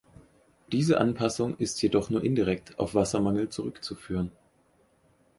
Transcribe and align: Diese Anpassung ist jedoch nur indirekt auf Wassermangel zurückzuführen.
Diese 0.71 0.99
Anpassung 0.99 1.55
ist 1.57 1.79
jedoch 1.83 2.09
nur 2.09 2.23
indirekt 2.23 2.79
auf 2.79 2.95
Wassermangel 2.95 3.49
zurückzuführen. 3.49 4.31